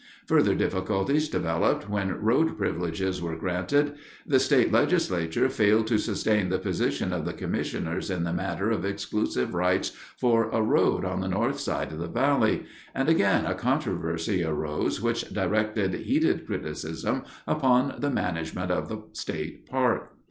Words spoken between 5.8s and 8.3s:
to sustain the position of the commissioners in